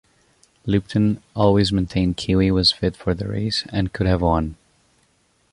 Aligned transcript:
Lupton 0.65 1.21
always 1.35 1.71
maintained 1.71 2.17
Kiwi 2.17 2.49
was 2.49 2.71
fit 2.71 2.95
for 2.95 3.13
the 3.13 3.27
race 3.27 3.67
and 3.71 3.93
could 3.93 4.07
have 4.07 4.23
won. 4.23 4.57